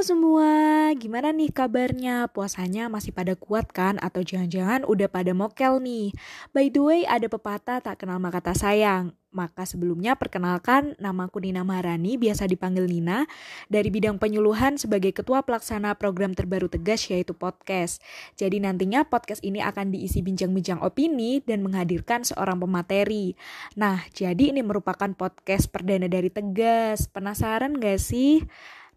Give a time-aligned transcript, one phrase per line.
[0.00, 2.24] Halo semua, gimana nih kabarnya?
[2.32, 4.00] Puasanya masih pada kuat kan?
[4.00, 6.16] Atau jangan-jangan udah pada mokel nih?
[6.56, 9.12] By the way, ada pepatah tak kenal maka tak sayang.
[9.28, 13.28] Maka sebelumnya perkenalkan, nama aku Nina Maharani, biasa dipanggil Nina,
[13.68, 18.00] dari bidang penyuluhan sebagai ketua pelaksana program terbaru Tegas yaitu podcast.
[18.40, 23.36] Jadi nantinya podcast ini akan diisi bincang-bincang opini dan menghadirkan seorang pemateri.
[23.76, 27.04] Nah, jadi ini merupakan podcast perdana dari Tegas.
[27.04, 28.48] Penasaran gak sih?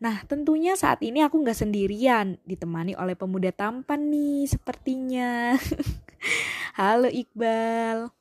[0.03, 5.55] Nah, tentunya saat ini aku nggak sendirian, ditemani oleh pemuda tampan nih sepertinya.
[6.79, 8.11] halo Iqbal.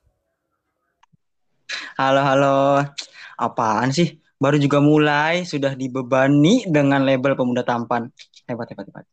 [1.99, 2.87] Halo, halo.
[3.35, 4.15] Apaan sih?
[4.39, 8.07] Baru juga mulai, sudah dibebani dengan label pemuda tampan.
[8.47, 9.05] Hebat, hebat, hebat.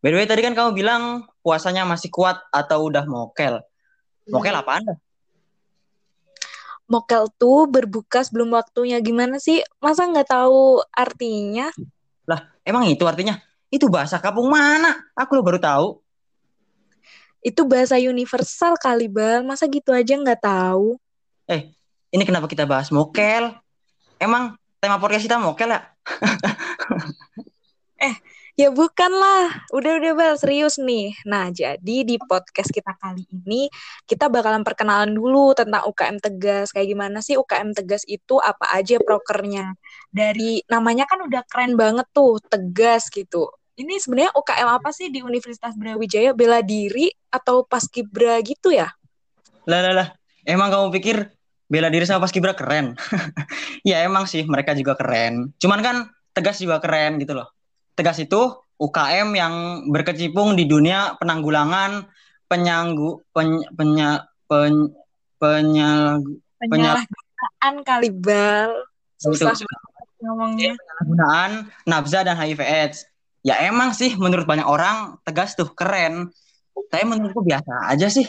[0.00, 3.60] By the way, tadi kan kamu bilang puasanya masih kuat atau udah mokel.
[4.32, 4.96] Mokel apaan dah?
[6.88, 8.96] Mokel tuh berbuka sebelum waktunya.
[9.04, 9.60] Gimana sih?
[9.76, 11.68] Masa nggak tahu artinya?
[12.64, 13.36] Emang itu artinya?
[13.68, 14.96] Itu bahasa kampung mana?
[15.12, 15.88] Aku lo baru tahu.
[17.44, 19.44] Itu bahasa universal kali, Bal.
[19.44, 20.96] Masa gitu aja nggak tahu?
[21.44, 21.76] Eh,
[22.08, 23.52] ini kenapa kita bahas mokel?
[24.16, 25.84] Emang tema podcast kita mokel ya?
[28.54, 31.10] Ya bukan lah, udah-udah bal serius nih.
[31.26, 33.66] Nah jadi di podcast kita kali ini
[34.06, 36.70] kita bakalan perkenalan dulu tentang UKM Tegas.
[36.70, 39.74] Kayak gimana sih UKM Tegas itu apa aja prokernya.
[40.06, 43.50] Dari namanya kan udah keren banget tuh, Tegas gitu.
[43.74, 46.30] Ini sebenarnya UKM apa sih di Universitas Brawijaya?
[46.30, 48.86] Bela diri atau paskibra gitu ya?
[49.66, 50.08] Lah lah lah,
[50.46, 51.26] emang kamu pikir
[51.66, 52.94] bela diri sama paskibra keren?
[53.90, 55.50] ya emang sih mereka juga keren.
[55.58, 55.96] Cuman kan
[56.30, 57.53] Tegas juga keren gitu loh
[57.94, 59.54] Tegas itu UKM yang
[59.90, 62.10] berkecimpung di dunia penanggulangan
[62.50, 64.90] penyanggu peny, penya, pen,
[65.38, 66.18] penya,
[66.58, 68.84] penyalahgunaan kalibal
[69.18, 69.54] susah
[70.20, 70.74] ngomongnya.
[70.74, 71.50] Penyalahgunaan
[71.86, 72.98] nafza dan HIV AIDS.
[73.44, 76.32] Ya emang sih menurut banyak orang tegas tuh keren.
[76.90, 78.26] Tapi menurutku biasa aja sih.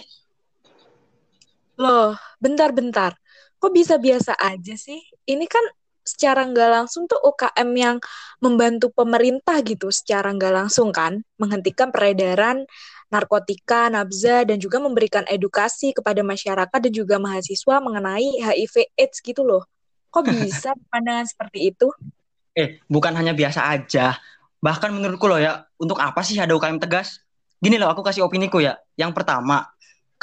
[1.81, 3.17] Loh bentar-bentar
[3.57, 5.01] kok bisa biasa aja sih?
[5.25, 5.65] Ini kan
[6.05, 7.97] secara nggak langsung tuh UKM yang
[8.39, 12.69] membantu pemerintah gitu secara nggak langsung kan menghentikan peredaran
[13.09, 19.45] narkotika, nabza dan juga memberikan edukasi kepada masyarakat dan juga mahasiswa mengenai HIV AIDS gitu
[19.45, 19.63] loh.
[20.09, 21.87] Kok bisa pandangan seperti itu?
[22.55, 24.17] Eh, bukan hanya biasa aja.
[24.63, 27.21] Bahkan menurutku loh ya, untuk apa sih ada UKM tegas?
[27.59, 28.79] Gini loh, aku kasih opini ku ya.
[28.97, 29.74] Yang pertama,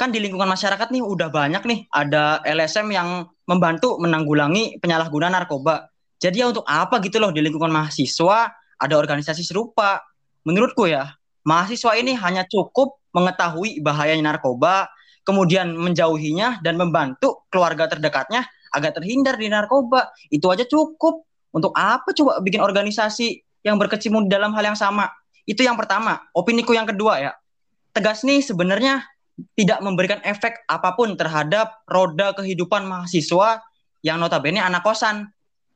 [0.03, 5.87] kan di lingkungan masyarakat nih udah banyak nih ada LSM yang membantu menanggulangi penyalahgunaan narkoba.
[6.19, 8.51] Jadi ya untuk apa gitu loh di lingkungan mahasiswa
[8.83, 10.03] ada organisasi serupa.
[10.43, 11.15] Menurutku ya,
[11.47, 14.91] mahasiswa ini hanya cukup mengetahui bahayanya narkoba,
[15.23, 18.43] kemudian menjauhinya dan membantu keluarga terdekatnya
[18.75, 20.11] agar terhindar di narkoba.
[20.27, 21.23] Itu aja cukup.
[21.55, 25.07] Untuk apa coba bikin organisasi yang berkecimpung dalam hal yang sama?
[25.47, 26.19] Itu yang pertama.
[26.35, 27.31] Opiniku yang kedua ya.
[27.95, 29.12] Tegas nih sebenarnya
[29.57, 33.65] tidak memberikan efek apa pun terhadap roda kehidupan mahasiswa
[34.05, 35.29] yang notabene anak kosan.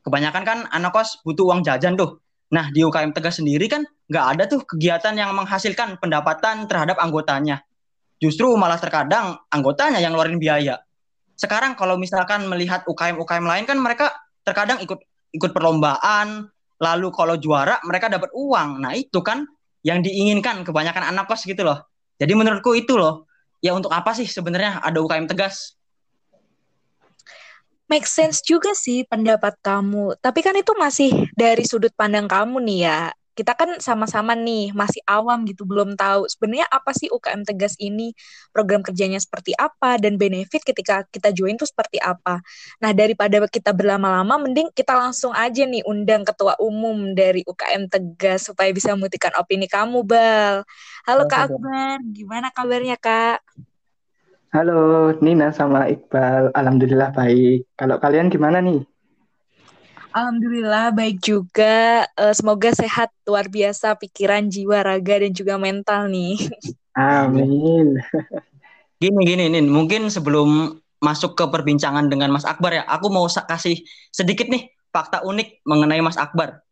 [0.06, 2.22] Kebanyakan kan anak kos butuh uang jajan tuh.
[2.54, 7.60] Nah di UKM Tegas sendiri kan nggak ada tuh kegiatan yang menghasilkan pendapatan terhadap anggotanya.
[8.18, 10.80] Justru malah terkadang anggotanya yang ngeluarin biaya.
[11.38, 14.10] Sekarang kalau misalkan melihat UKM-UKM lain kan mereka
[14.42, 14.98] terkadang ikut
[15.34, 18.80] ikut perlombaan, lalu kalau juara mereka dapat uang.
[18.82, 19.44] Nah itu kan
[19.86, 21.84] yang diinginkan kebanyakan anak kos gitu loh.
[22.18, 23.27] Jadi menurutku itu loh
[23.58, 25.78] ya untuk apa sih sebenarnya ada UKM tegas?
[27.88, 30.20] Make sense juga sih pendapat kamu.
[30.20, 33.00] Tapi kan itu masih dari sudut pandang kamu nih ya.
[33.38, 38.10] Kita kan sama-sama nih masih awam gitu, belum tahu sebenarnya apa sih UKM Tegas ini,
[38.50, 42.42] program kerjanya seperti apa dan benefit ketika kita join tuh seperti apa.
[42.82, 48.50] Nah, daripada kita berlama-lama mending kita langsung aja nih undang ketua umum dari UKM Tegas
[48.50, 50.66] supaya bisa memutikan opini kamu, Bal.
[51.06, 53.38] Halo Kak Akbar, gimana kabarnya Kak?
[54.50, 57.70] Halo Nina sama Iqbal, Alhamdulillah baik.
[57.78, 58.82] Kalau kalian gimana nih?
[60.18, 62.02] Alhamdulillah baik juga.
[62.18, 66.34] Uh, semoga sehat luar biasa pikiran, jiwa, raga dan juga mental nih.
[66.98, 67.94] Amin.
[68.98, 73.78] Gini gini Nin, mungkin sebelum masuk ke perbincangan dengan Mas Akbar ya, aku mau kasih
[74.10, 76.66] sedikit nih fakta unik mengenai Mas Akbar.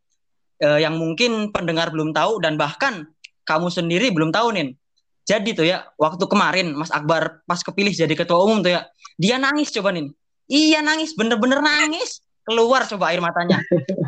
[0.59, 3.07] Uh, yang mungkin pendengar belum tahu dan bahkan
[3.47, 4.75] kamu sendiri belum tahu nih.
[5.23, 9.39] Jadi tuh ya, waktu kemarin Mas Akbar pas kepilih jadi ketua umum tuh ya, dia
[9.39, 10.11] nangis coba nih.
[10.51, 12.26] Iya nangis, bener-bener nangis.
[12.47, 13.59] Keluar coba air matanya.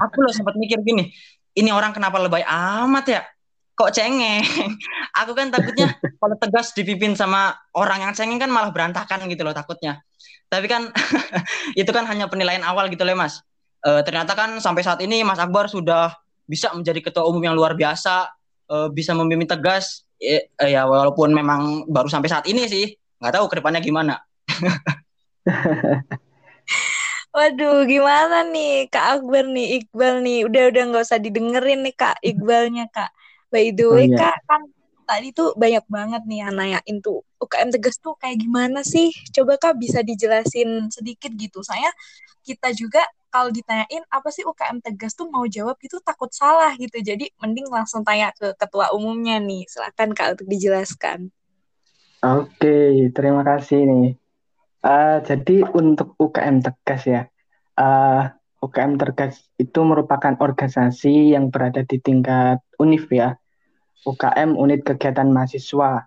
[0.08, 1.10] Aku loh sempat mikir gini,
[1.58, 3.22] ini orang kenapa lebay amat ya?
[3.74, 4.42] Kok cengeng?
[5.22, 9.54] Aku kan takutnya kalau tegas dipimpin sama orang yang cengeng kan malah berantakan gitu loh
[9.54, 10.02] takutnya.
[10.50, 10.90] Tapi kan
[11.80, 13.42] itu kan hanya penilaian awal gitu loh Mas.
[13.82, 16.14] E, ternyata kan sampai saat ini Mas Akbar sudah
[16.48, 18.32] bisa menjadi ketua umum yang luar biasa,
[18.72, 20.08] uh, bisa memimpin tegas.
[20.18, 22.90] Ya, ya walaupun memang baru sampai saat ini sih,
[23.20, 24.18] nggak tahu ke depannya gimana.
[27.28, 30.38] Waduh, gimana nih Kak Akbar nih, Iqbal nih.
[30.48, 33.12] Udah udah nggak usah didengerin nih Kak Iqbalnya Kak.
[33.52, 34.16] By the way oh, iya.
[34.16, 34.62] Kak, kan
[35.08, 39.12] tadi tuh banyak banget nih yang nanyain tuh UKM Tegas tuh kayak gimana sih?
[39.32, 41.60] Coba Kak bisa dijelasin sedikit gitu.
[41.64, 41.88] Saya
[42.44, 46.96] kita juga kalau ditanyain apa sih UKM Tegas tuh mau jawab gitu takut salah gitu.
[47.00, 49.68] Jadi mending langsung tanya ke ketua umumnya nih.
[49.68, 51.28] Silakan Kak untuk dijelaskan.
[52.18, 54.27] Oke, terima kasih nih.
[54.78, 57.22] Uh, jadi untuk UKM Tegas ya,
[57.74, 58.22] uh, eh,
[58.62, 63.34] UKM Tegas itu merupakan organisasi yang berada di tingkat UNIF ya,
[64.06, 66.06] UKM Unit Kegiatan Mahasiswa,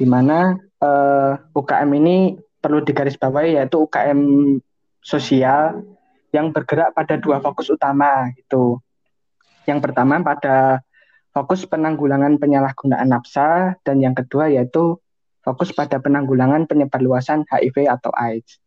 [0.00, 4.20] di mana uh, eh, UKM ini perlu digarisbawahi yaitu UKM
[5.04, 5.84] sosial
[6.32, 8.80] yang bergerak pada dua fokus utama itu.
[9.68, 10.80] Yang pertama pada
[11.36, 14.96] fokus penanggulangan penyalahgunaan nafsa dan yang kedua yaitu
[15.42, 18.58] fokus pada penanggulangan penyebar luasan HIV atau AIDS.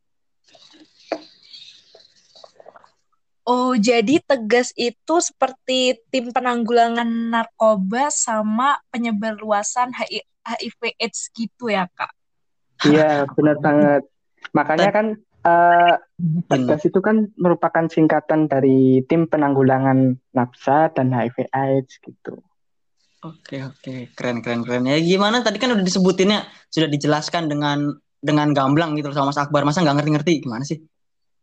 [3.42, 9.90] Oh, jadi tegas itu seperti tim penanggulangan narkoba sama penyebar luasan
[10.46, 12.14] HIV AIDS gitu ya, Kak?
[12.86, 14.04] Iya, benar banget.
[14.54, 15.08] Makanya kan
[15.42, 15.96] uh,
[16.54, 22.38] tegas itu kan merupakan singkatan dari tim penanggulangan nafsa dan HIV AIDS gitu.
[23.22, 24.10] Oke, oke.
[24.18, 24.90] Keren, keren, keren.
[24.90, 26.42] Ya gimana tadi kan udah disebutinnya,
[26.74, 29.62] sudah dijelaskan dengan dengan gamblang gitu sama Mas Akbar.
[29.62, 30.82] Masa nggak ngerti-ngerti gimana sih?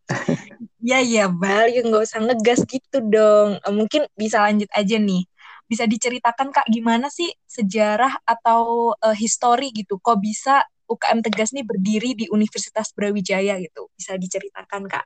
[0.79, 3.59] Ya ya Bal, ya nggak usah ngegas gitu dong.
[3.59, 5.27] Eh, mungkin bisa lanjut aja nih.
[5.67, 9.99] Bisa diceritakan Kak gimana sih sejarah atau uh, histori gitu?
[9.99, 13.91] Kok bisa UKM Tegas nih berdiri di Universitas Brawijaya gitu?
[13.93, 15.05] Bisa diceritakan Kak?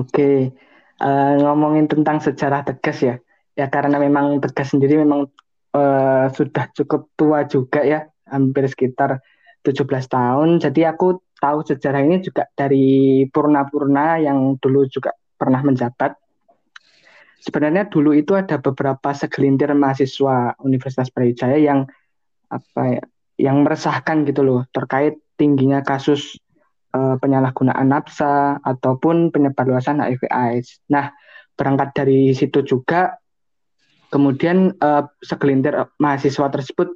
[0.00, 0.56] Oke,
[1.04, 3.16] uh, ngomongin tentang sejarah Tegas ya.
[3.52, 5.28] Ya karena memang Tegas sendiri memang
[5.72, 9.20] uh, sudah cukup tua juga ya, hampir sekitar
[9.64, 10.48] 17 tahun.
[10.60, 16.14] Jadi aku tahu sejarah ini juga dari Purna-Purna yang dulu juga pernah menjabat.
[17.42, 21.90] Sebenarnya dulu itu ada beberapa segelintir mahasiswa Universitas Brawijaya yang
[22.46, 23.02] apa ya,
[23.50, 26.38] yang meresahkan gitu loh terkait tingginya kasus
[26.94, 30.86] uh, penyalahgunaan nafsa ataupun penyebarluasan HIV/AIDS.
[30.94, 31.10] Nah,
[31.58, 33.18] berangkat dari situ juga
[34.12, 36.92] kemudian uh, segelintir mahasiswa tersebut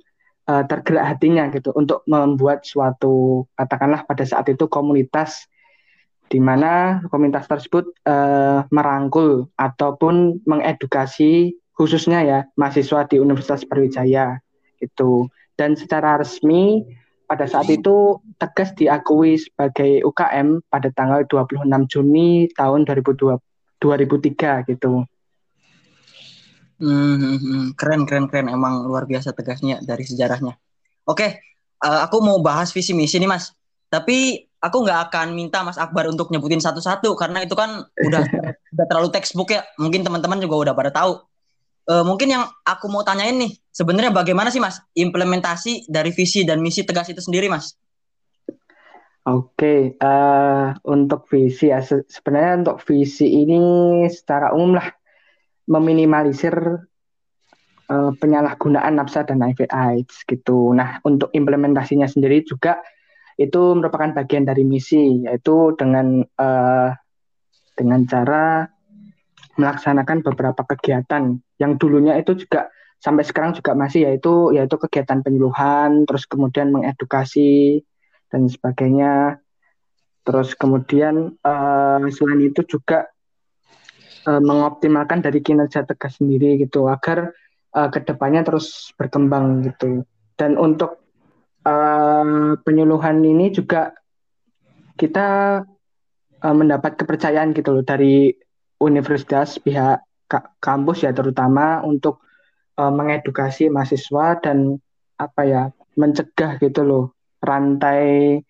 [0.53, 5.49] uh, tergerak hatinya gitu untuk membuat suatu katakanlah pada saat itu komunitas
[6.29, 14.37] di mana komunitas tersebut uh, merangkul ataupun mengedukasi khususnya ya mahasiswa di Universitas Brawijaya
[14.85, 16.85] itu dan secara resmi
[17.27, 25.03] pada saat itu tegas diakui sebagai UKM pada tanggal 26 Juni tahun 2002, 2003 gitu.
[26.77, 30.61] Hmm, hmm, hmm, keren keren keren emang luar biasa tegasnya dari sejarahnya.
[31.09, 31.41] Oke,
[31.81, 33.57] uh, aku mau bahas visi misi nih mas.
[33.89, 38.23] Tapi aku nggak akan minta Mas Akbar untuk nyebutin satu-satu karena itu kan udah
[38.77, 39.65] udah terlalu textbook ya.
[39.81, 41.23] Mungkin teman-teman juga udah pada tahu.
[41.87, 46.59] Uh, mungkin yang aku mau tanyain nih, sebenarnya bagaimana sih Mas implementasi dari visi dan
[46.59, 47.79] misi tegas itu sendiri Mas?
[49.27, 53.59] Oke, uh, untuk visi ya sebenarnya untuk visi ini
[54.11, 54.91] secara umum lah
[55.67, 56.55] meminimalisir
[57.91, 60.75] uh, penyalahgunaan nafsa dan HIV AIDS gitu.
[60.75, 62.83] Nah, untuk implementasinya sendiri juga
[63.37, 66.91] itu merupakan bagian dari misi yaitu dengan uh,
[67.77, 68.65] dengan cara
[69.61, 76.09] melaksanakan beberapa kegiatan yang dulunya itu juga sampai sekarang juga masih yaitu yaitu kegiatan penyuluhan
[76.09, 77.85] terus kemudian mengedukasi
[78.33, 79.41] dan sebagainya
[80.25, 83.05] terus kemudian uh, selain itu juga
[84.27, 87.33] uh, mengoptimalkan dari kinerja tegas sendiri gitu agar
[87.73, 90.03] uh, ke depannya terus berkembang gitu.
[90.37, 91.01] Dan untuk
[91.65, 93.95] uh, penyuluhan ini juga
[94.99, 95.63] kita
[96.43, 98.35] uh, mendapat kepercayaan gitu loh dari
[98.83, 100.05] universitas pihak
[100.61, 102.21] kampus ya terutama untuk
[102.77, 104.77] uh, mengedukasi mahasiswa dan
[105.17, 105.63] apa ya
[105.97, 107.05] mencegah gitu loh
[107.41, 108.43] rantai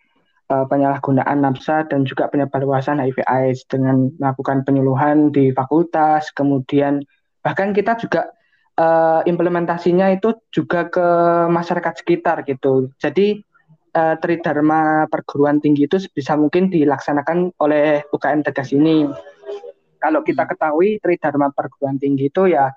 [0.51, 7.03] uh, penyalahgunaan nafsa dan juga penyebarluasan HIV/AIDS dengan melakukan penyuluhan di fakultas, kemudian
[7.43, 8.31] bahkan kita juga
[8.79, 11.09] uh, implementasinya itu juga ke
[11.51, 12.91] masyarakat sekitar gitu.
[12.99, 13.43] Jadi
[13.97, 19.09] uh, Tridharma perguruan tinggi itu bisa mungkin dilaksanakan oleh UKM Tegas ini.
[19.97, 20.51] Kalau kita hmm.
[20.55, 22.71] ketahui Tridharma perguruan tinggi itu ya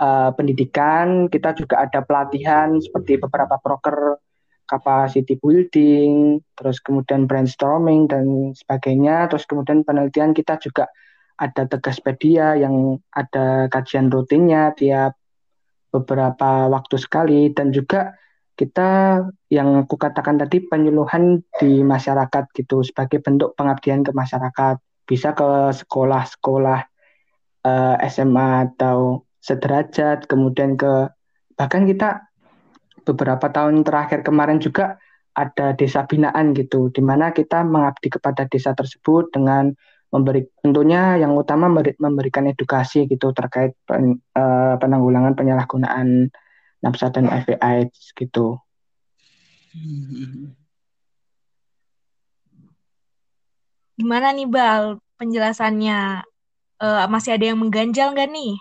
[0.00, 4.22] uh, pendidikan, kita juga ada pelatihan seperti beberapa proker
[4.70, 10.86] capacity building, terus kemudian brainstorming dan sebagainya, terus kemudian penelitian kita juga
[11.40, 15.18] ada Tegaspedia yang ada kajian rutinnya tiap
[15.90, 17.50] beberapa waktu sekali.
[17.50, 18.14] Dan juga
[18.54, 24.78] kita yang aku katakan tadi penyuluhan di masyarakat gitu sebagai bentuk pengabdian ke masyarakat.
[25.08, 26.80] Bisa ke sekolah-sekolah
[27.66, 31.08] eh, SMA atau sederajat kemudian ke
[31.56, 32.29] bahkan kita
[33.10, 35.02] beberapa tahun terakhir kemarin juga
[35.34, 39.74] ada desa binaan gitu di mana kita mengabdi kepada desa tersebut dengan
[40.10, 46.34] memberi tentunya yang utama memberikan edukasi gitu terkait pen, uh, penanggulangan penyalahgunaan
[46.82, 48.58] nafsa dan HIV AIDS gitu.
[53.94, 56.26] Gimana nih Bal penjelasannya?
[56.80, 58.56] Uh, masih ada yang mengganjal nggak nih?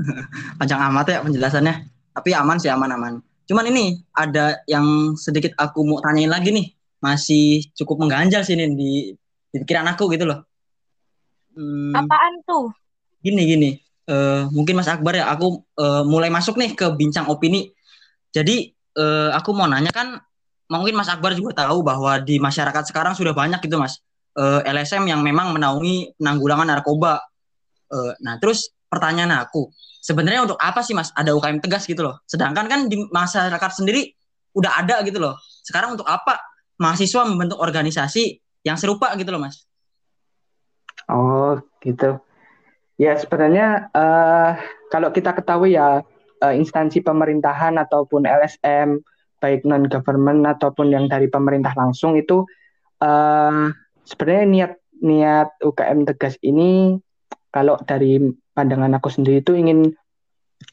[0.58, 1.74] Panjang amat ya penjelasannya.
[2.16, 3.27] Tapi aman sih aman-aman.
[3.48, 6.68] Cuman ini ada yang sedikit aku mau tanyain lagi nih.
[7.00, 8.90] Masih cukup mengganjal sih ini di,
[9.48, 10.44] di pikiran aku gitu loh.
[11.56, 12.68] Hmm, Apaan tuh?
[13.24, 13.70] Gini gini.
[14.08, 17.72] Uh, mungkin Mas Akbar ya aku uh, mulai masuk nih ke bincang opini.
[18.30, 18.68] Jadi
[19.00, 20.20] uh, aku mau nanya kan
[20.68, 24.00] mungkin Mas Akbar juga tahu bahwa di masyarakat sekarang sudah banyak gitu Mas
[24.36, 27.24] uh, LSM yang memang menaungi penanggulangan narkoba.
[27.88, 29.72] Uh, nah, terus pertanyaan aku,
[30.08, 32.24] sebenarnya untuk apa sih Mas ada UKM tegas gitu loh?
[32.24, 34.08] Sedangkan kan di masyarakat sendiri
[34.56, 35.36] udah ada gitu loh.
[35.60, 36.40] Sekarang untuk apa
[36.80, 39.68] mahasiswa membentuk organisasi yang serupa gitu loh Mas?
[41.12, 42.16] Oh, gitu.
[42.96, 44.56] Ya, sebenarnya uh,
[44.88, 46.00] kalau kita ketahui ya
[46.40, 49.04] uh, instansi pemerintahan ataupun LSM
[49.38, 52.42] baik non government ataupun yang dari pemerintah langsung itu
[52.98, 53.70] uh,
[54.02, 56.98] sebenarnya niat niat UKM tegas ini
[57.54, 58.18] kalau dari
[58.58, 59.94] pandangan aku sendiri itu ingin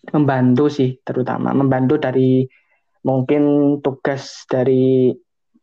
[0.09, 2.49] membantu sih terutama membantu dari
[3.05, 5.13] mungkin tugas dari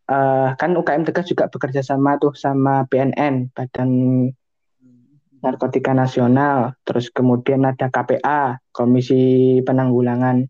[0.06, 3.90] uh, kan UKM tegas juga bekerja sama tuh sama BNN Badan
[5.42, 10.46] Narkotika Nasional, terus kemudian ada KPA, Komisi Penanggulangan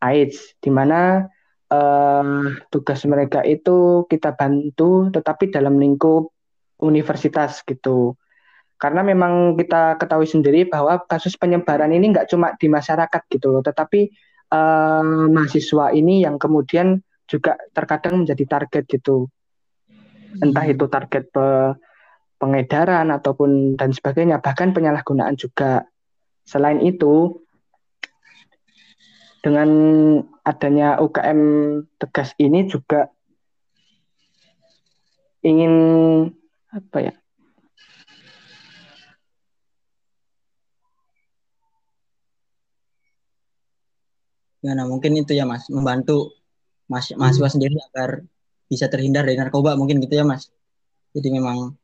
[0.00, 1.28] AIDS, di mana
[1.68, 2.24] uh,
[2.72, 6.32] tugas mereka itu kita bantu, tetapi dalam lingkup
[6.80, 8.16] universitas gitu.
[8.74, 13.62] Karena memang kita ketahui sendiri bahwa kasus penyebaran ini nggak cuma di masyarakat gitu loh,
[13.62, 14.10] tetapi
[14.50, 19.30] uh, mahasiswa ini yang kemudian juga terkadang menjadi target gitu.
[20.42, 21.78] Entah itu target pe
[22.34, 25.86] pengedaran ataupun dan sebagainya, bahkan penyalahgunaan juga.
[26.44, 27.40] Selain itu,
[29.40, 29.68] dengan
[30.44, 31.40] adanya UKM
[31.96, 33.08] tegas ini juga
[35.40, 35.72] ingin
[36.68, 37.14] apa ya?
[44.64, 46.32] Nah mungkin itu ya Mas, membantu
[46.88, 47.54] mas mahasiswa hmm.
[47.60, 48.24] sendiri agar
[48.64, 50.48] bisa terhindar dari narkoba mungkin gitu ya Mas.
[51.12, 51.76] Jadi memang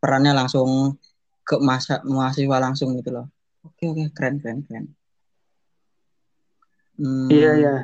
[0.00, 0.96] perannya langsung
[1.44, 3.26] ke masa mahasiswa langsung gitu loh.
[3.62, 4.84] Oke oke keren keren keren.
[6.96, 7.28] Hmm.
[7.28, 7.74] Iya iya.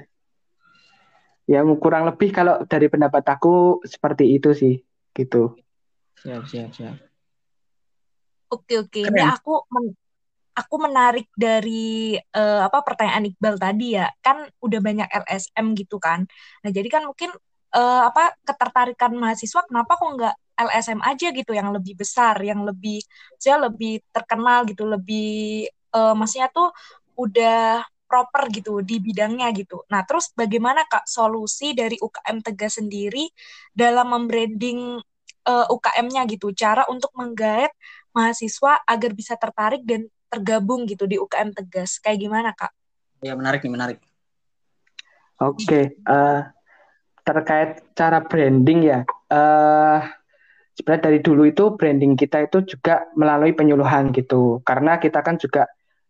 [1.49, 4.75] Ya kurang lebih kalau dari pendapat aku seperti itu sih
[5.17, 5.57] gitu.
[6.25, 6.97] Siap siap siap.
[8.49, 9.01] Oke oke.
[9.05, 9.13] Keren.
[9.13, 9.93] Ini aku men
[10.59, 14.11] aku menarik dari uh, apa pertanyaan Iqbal tadi ya.
[14.19, 16.27] Kan udah banyak LSM gitu kan.
[16.67, 17.31] Nah, jadi kan mungkin
[17.79, 22.99] uh, apa ketertarikan mahasiswa kenapa kok nggak LSM aja gitu yang lebih besar, yang lebih
[23.39, 26.75] saya lebih terkenal gitu, lebih uh, maksudnya tuh
[27.15, 29.85] udah proper gitu di bidangnya gitu.
[29.93, 33.29] Nah, terus bagaimana Kak solusi dari UKM Tegas sendiri
[33.71, 34.99] dalam membranding
[35.47, 37.71] uh, UKM-nya gitu, cara untuk menggait
[38.17, 41.99] mahasiswa agar bisa tertarik dan tergabung gitu di UKM Tegas.
[41.99, 42.73] Kayak gimana, Kak?
[43.25, 43.99] Ya, menarik nih, menarik.
[45.39, 46.47] Oke, okay, uh,
[47.23, 49.01] terkait cara branding ya.
[49.31, 50.03] Uh,
[50.75, 54.63] sebenarnya dari dulu itu branding kita itu juga melalui penyuluhan gitu.
[54.63, 55.67] Karena kita kan juga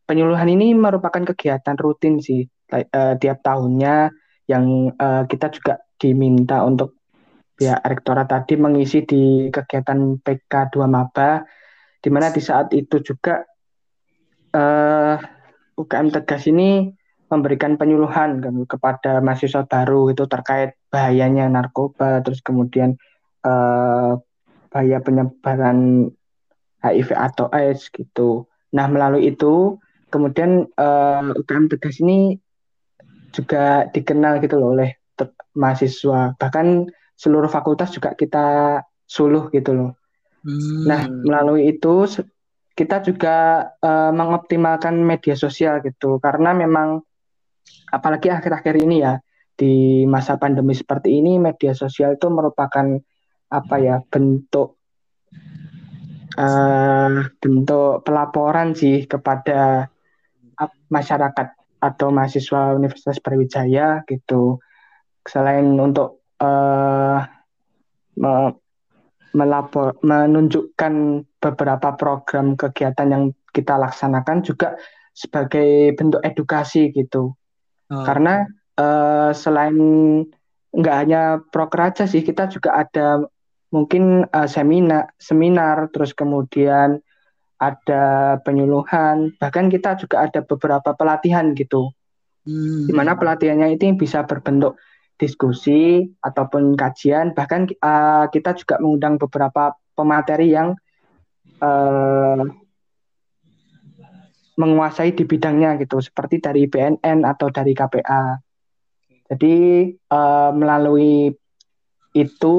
[0.08, 4.12] penyuluhan ini merupakan kegiatan rutin sih uh, tiap tahunnya
[4.48, 6.96] yang uh, kita juga diminta untuk
[7.60, 11.44] ya rektorat tadi mengisi di kegiatan PK 2 Maba
[11.98, 13.42] di mana di saat itu juga
[14.54, 15.16] uh,
[15.78, 16.92] UKM Tegas ini
[17.28, 22.96] memberikan penyuluhan kan, kepada mahasiswa baru itu terkait bahayanya narkoba terus kemudian
[23.44, 24.16] uh,
[24.72, 26.08] bahaya penyebaran
[26.80, 28.48] HIV atau AIDS gitu.
[28.72, 29.76] Nah melalui itu
[30.08, 32.40] kemudian uh, eh, UKM Tegas ini
[33.28, 34.96] juga dikenal gitu loh oleh
[35.52, 36.88] mahasiswa bahkan
[37.18, 39.90] seluruh fakultas juga kita suluh gitu loh.
[40.46, 40.86] Hmm.
[40.88, 42.08] Nah melalui itu
[42.78, 47.02] kita juga uh, mengoptimalkan media sosial gitu karena memang
[47.90, 49.18] apalagi akhir-akhir ini ya
[49.58, 52.86] di masa pandemi seperti ini media sosial itu merupakan
[53.50, 54.78] apa ya bentuk
[56.38, 59.90] uh, bentuk pelaporan sih kepada
[60.86, 61.46] masyarakat
[61.78, 64.58] atau mahasiswa Universitas Brawijaya gitu.
[65.22, 67.22] Selain untuk uh,
[69.34, 74.78] melapor menunjukkan beberapa program kegiatan yang kita laksanakan juga
[75.12, 77.34] sebagai bentuk edukasi gitu.
[77.90, 78.04] Oh.
[78.04, 78.46] Karena
[78.78, 79.76] uh, selain
[80.70, 83.26] nggak hanya proker aja sih, kita juga ada
[83.74, 87.02] mungkin uh, seminar, seminar, terus kemudian
[87.58, 91.90] ada penyuluhan, bahkan kita juga ada beberapa pelatihan gitu.
[92.46, 92.86] Hmm.
[92.86, 94.78] Di mana pelatihannya itu bisa berbentuk
[95.18, 100.78] diskusi ataupun kajian, bahkan uh, kita juga mengundang beberapa pemateri yang
[101.58, 102.46] uh,
[104.58, 108.38] menguasai di bidangnya gitu, seperti dari BNN atau dari KPA.
[109.28, 109.56] Jadi
[110.08, 111.34] uh, melalui
[112.16, 112.56] itu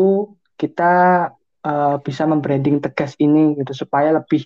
[0.59, 0.93] kita
[1.65, 4.45] uh, bisa membranding tegas ini gitu supaya lebih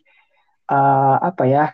[0.71, 1.65] uh, apa ya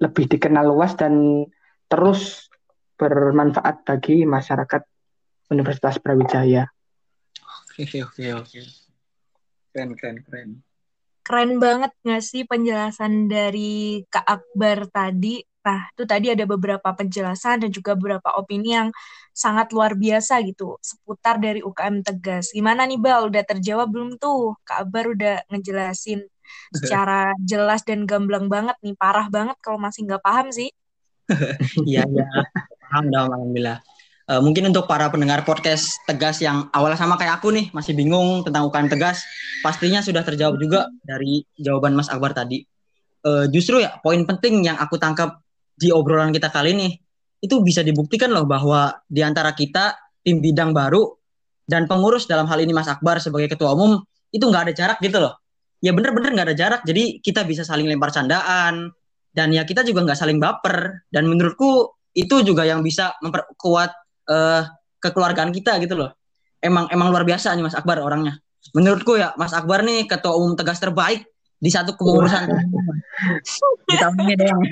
[0.00, 1.44] lebih dikenal luas dan
[1.90, 2.48] terus
[2.96, 4.82] bermanfaat bagi masyarakat
[5.50, 6.70] Universitas Brawijaya.
[7.74, 8.60] Oke oke oke.
[9.74, 10.50] Keren keren keren.
[11.26, 15.42] Keren banget nggak sih penjelasan dari Kak Akbar tadi?
[15.60, 18.88] Nah, itu tadi ada beberapa penjelasan dan juga beberapa opini yang
[19.36, 22.56] sangat luar biasa gitu seputar dari UKM Tegas.
[22.56, 24.56] Gimana nih Bal, udah terjawab belum tuh?
[24.64, 26.24] Kak Akbar udah ngejelasin
[26.80, 30.70] secara jelas dan gamblang banget nih, parah banget kalau masih nggak paham sih.
[31.86, 32.26] Iya, iya.
[32.82, 33.78] paham dong, Alhamdulillah.
[34.30, 38.46] Uh, mungkin untuk para pendengar podcast Tegas yang awalnya sama kayak aku nih, masih bingung
[38.46, 39.26] tentang UKM Tegas,
[39.58, 42.62] pastinya sudah terjawab juga dari jawaban Mas Akbar tadi.
[43.26, 45.42] Uh, justru ya, poin penting yang aku tangkap
[45.74, 46.94] di obrolan kita kali ini,
[47.42, 51.10] itu bisa dibuktikan loh bahwa di antara kita, tim bidang baru,
[51.66, 53.98] dan pengurus dalam hal ini Mas Akbar sebagai ketua umum,
[54.30, 55.42] itu nggak ada jarak gitu loh.
[55.82, 58.94] Ya bener-bener nggak ada jarak, jadi kita bisa saling lempar candaan,
[59.34, 61.02] dan ya kita juga nggak saling baper.
[61.10, 63.90] Dan menurutku itu juga yang bisa memperkuat
[64.30, 64.62] uh,
[65.02, 66.14] kekeluargaan kita gitu loh.
[66.62, 68.38] Emang emang luar biasa nih Mas Akbar orangnya.
[68.76, 71.26] Menurutku ya Mas Akbar nih ketua umum tegas terbaik
[71.58, 72.46] di satu kepengurusan.
[73.90, 74.62] di dong.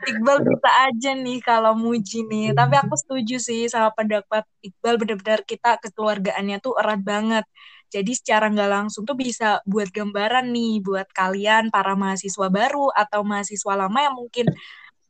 [0.00, 2.50] Iqbal bisa aja nih kalau muji nih.
[2.56, 7.44] Tapi aku setuju sih sama pendapat Iqbal benar-benar kita kekeluargaannya tuh erat banget.
[7.90, 13.26] Jadi secara nggak langsung tuh bisa buat gambaran nih buat kalian para mahasiswa baru atau
[13.26, 14.46] mahasiswa lama yang mungkin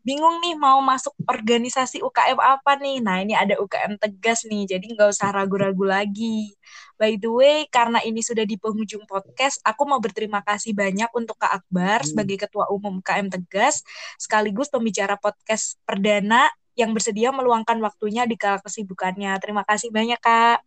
[0.01, 2.99] bingung nih mau masuk organisasi UKM apa nih.
[3.05, 6.57] Nah ini ada UKM Tegas nih, jadi nggak usah ragu-ragu lagi.
[7.01, 11.41] By the way, karena ini sudah di penghujung podcast, aku mau berterima kasih banyak untuk
[11.41, 12.09] Kak Akbar hmm.
[12.13, 13.81] sebagai Ketua Umum UKM Tegas,
[14.21, 19.33] sekaligus pembicara podcast perdana yang bersedia meluangkan waktunya di kala kesibukannya.
[19.41, 20.61] Terima kasih banyak, Kak.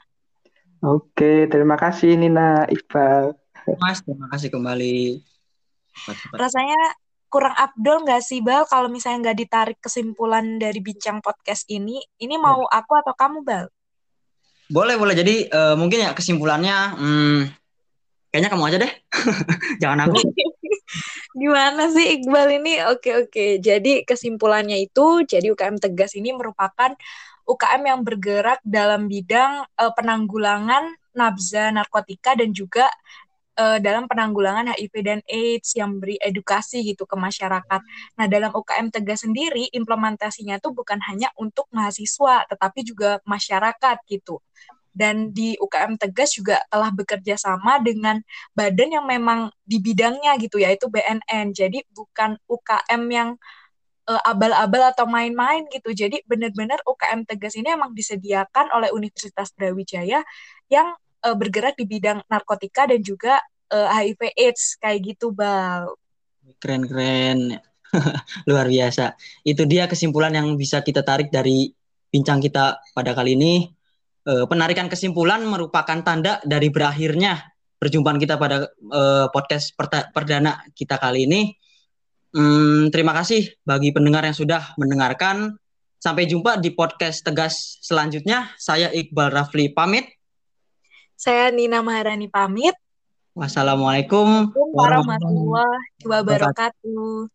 [0.84, 3.34] Oke, terima kasih Nina Iqbal.
[3.80, 5.24] Mas, terima kasih kembali.
[6.34, 6.78] Rasanya
[7.34, 8.70] kurang abdol nggak sih Bal?
[8.70, 12.78] Kalau misalnya nggak ditarik kesimpulan dari bincang podcast ini ini mau ya.
[12.78, 13.66] aku atau kamu Bal?
[14.70, 15.18] Boleh boleh.
[15.18, 17.40] Jadi uh, mungkin ya kesimpulannya hmm,
[18.30, 18.94] kayaknya kamu aja deh.
[19.82, 20.22] Jangan aku.
[21.42, 22.86] Gimana sih Iqbal ini?
[22.86, 23.58] Oke oke.
[23.58, 26.94] Jadi kesimpulannya itu jadi UKM Tegas ini merupakan
[27.50, 32.90] UKM yang bergerak dalam bidang uh, penanggulangan nabza narkotika dan juga
[33.58, 37.82] uh, dalam penanggulangan HIV dan AIDS yang beri edukasi gitu ke masyarakat.
[38.18, 44.42] Nah, dalam UKM Tegas sendiri implementasinya tuh bukan hanya untuk mahasiswa, tetapi juga masyarakat gitu.
[44.94, 48.22] Dan di UKM Tegas juga telah bekerja sama dengan
[48.54, 51.50] badan yang memang di bidangnya gitu, yaitu BNN.
[51.50, 53.30] Jadi bukan UKM yang
[54.06, 55.98] uh, abal-abal atau main-main gitu.
[55.98, 60.22] Jadi benar-benar UKM Tegas ini emang disediakan oleh Universitas Brawijaya
[60.70, 63.40] yang uh, bergerak di bidang narkotika dan juga
[63.72, 65.96] uh, HIV AIDS kayak gitu, Bal.
[66.60, 67.58] Keren-keren.
[68.50, 69.16] Luar biasa.
[69.48, 71.72] Itu dia kesimpulan yang bisa kita tarik dari
[72.12, 73.72] bincang kita pada kali ini.
[74.24, 77.44] Uh, penarikan kesimpulan merupakan tanda dari berakhirnya
[77.76, 79.76] perjumpaan kita pada uh, podcast
[80.16, 81.52] perdana kita kali ini.
[82.34, 85.60] Hmm, terima kasih bagi pendengar yang sudah mendengarkan.
[86.00, 88.52] Sampai jumpa di podcast Tegas selanjutnya.
[88.56, 90.23] Saya Iqbal Rafli pamit.
[91.24, 92.76] Saya Nina Maharani pamit.
[93.32, 97.32] Wassalamualaikum warahmatullahi wabarakatuh.